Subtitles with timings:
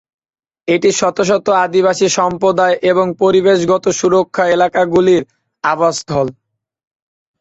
[0.67, 5.23] এটি শত শত আদিবাসী সম্প্রদায় এবং পরিবেশগত সুরক্ষা এলাকাগুলির
[5.63, 6.27] আবাসস্থল।